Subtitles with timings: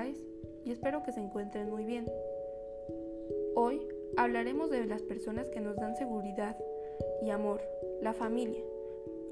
[0.00, 0.16] estáis?
[0.64, 2.10] Y espero que se encuentren muy bien.
[3.54, 3.86] Hoy
[4.16, 6.56] hablaremos de las personas que nos dan seguridad
[7.22, 7.60] y amor,
[8.00, 8.62] la familia,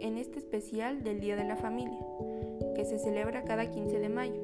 [0.00, 1.98] en este especial del Día de la Familia,
[2.74, 4.42] que se celebra cada 15 de mayo,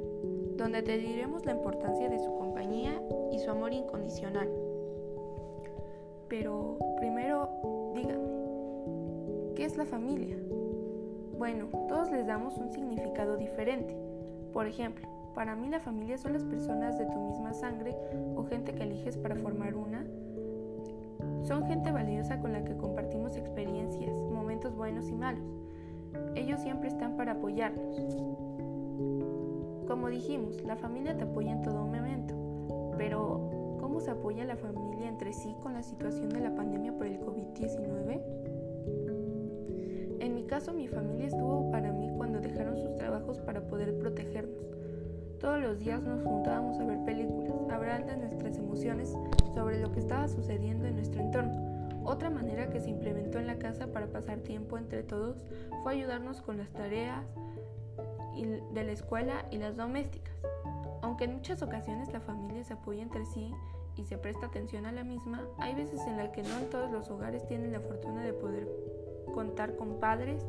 [0.57, 4.49] donde te diremos la importancia de su compañía y su amor incondicional.
[6.29, 10.37] Pero primero, díganme, ¿qué es la familia?
[11.45, 13.95] Bueno, todos les damos un significado diferente.
[14.55, 17.95] Por ejemplo, para mí la familia son las personas de tu misma sangre
[18.35, 20.07] o gente que eliges para formar una.
[21.43, 25.45] Son gente valiosa con la que compartimos experiencias, momentos buenos y malos.
[26.35, 27.95] Ellos siempre están para apoyarnos.
[29.87, 32.35] Como dijimos, la familia te apoya en todo momento,
[32.97, 37.07] pero ¿cómo se apoya la familia entre sí con la situación de la pandemia por
[37.07, 38.64] el COVID-19?
[40.45, 44.63] Mi caso, mi familia estuvo para mí cuando dejaron sus trabajos para poder protegernos.
[45.41, 49.17] Todos los días nos juntábamos a ver películas, a hablar de nuestras emociones
[49.55, 51.89] sobre lo que estaba sucediendo en nuestro entorno.
[52.05, 55.47] Otra manera que se implementó en la casa para pasar tiempo entre todos
[55.83, 57.25] fue ayudarnos con las tareas
[58.37, 60.37] de la escuela y las domésticas.
[61.01, 63.51] Aunque en muchas ocasiones la familia se apoya entre sí
[63.97, 66.91] y se presta atención a la misma, hay veces en las que no en todos
[66.91, 68.69] los hogares tienen la fortuna de poder
[69.33, 70.45] contar con padres,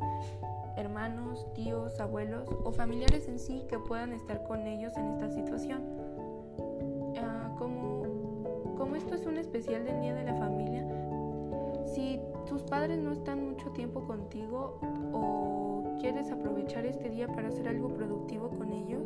[0.78, 5.84] hermanos, tíos, abuelos o familiares en sí que puedan estar con ellos en esta situación.
[7.18, 10.86] Ah, como, como esto es un especial del Día de la Familia,
[11.86, 14.80] si tus padres no están mucho tiempo contigo
[15.14, 19.04] o quieres aprovechar este día para hacer algo productivo con ellos,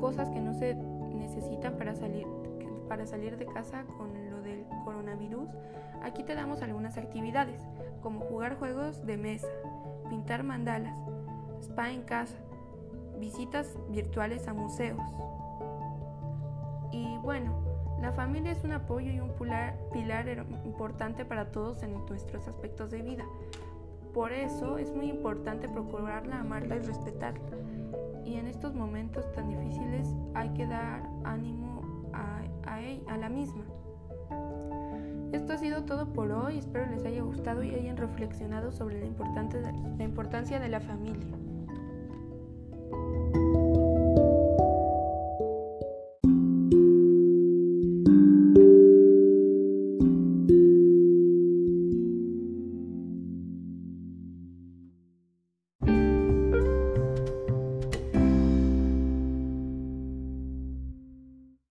[0.00, 2.26] cosas que no se necesitan para salir,
[2.88, 4.27] para salir de casa con
[4.84, 5.48] coronavirus,
[6.02, 7.60] aquí te damos algunas actividades
[8.02, 9.48] como jugar juegos de mesa,
[10.08, 10.96] pintar mandalas,
[11.60, 12.36] spa en casa,
[13.18, 15.00] visitas virtuales a museos.
[16.92, 17.52] Y bueno,
[18.00, 19.32] la familia es un apoyo y un
[19.92, 23.24] pilar, importante para todos en nuestros aspectos de vida.
[24.14, 27.56] Por eso es muy importante procurarla, amarla y respetarla.
[28.24, 33.64] Y en estos momentos tan difíciles hay que dar ánimo a, a, a la misma.
[35.32, 39.06] Esto ha sido todo por hoy, espero les haya gustado y hayan reflexionado sobre la,
[39.98, 41.36] la importancia de la familia.